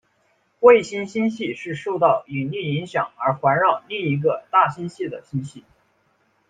[0.61, 5.63] 卫星星系是受到引力影响而环绕另一个大星系的星系。